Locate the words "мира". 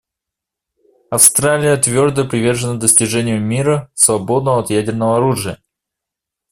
3.39-3.91